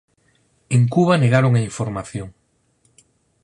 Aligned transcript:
En 0.75 0.87
Cuba 0.93 1.19
negaron 1.19 1.53
a 1.55 1.61
información. 1.69 2.33